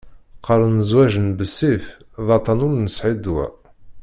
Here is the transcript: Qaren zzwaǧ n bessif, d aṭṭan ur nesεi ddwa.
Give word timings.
Qaren 0.45 0.77
zzwaǧ 0.83 1.13
n 1.25 1.27
bessif, 1.37 1.85
d 2.25 2.29
aṭṭan 2.37 2.63
ur 2.65 2.73
nesεi 2.75 3.13
ddwa. 3.17 3.45